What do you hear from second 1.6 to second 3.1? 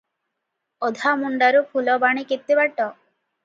ଫୁଲବାଣୀ କେତେ ବାଟ?